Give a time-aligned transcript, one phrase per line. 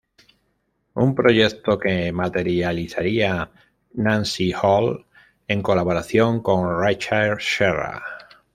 [0.95, 3.51] Un proyecto que materializaría
[3.93, 5.05] Nancy Holt
[5.47, 8.01] en colaboración con Richard Serra.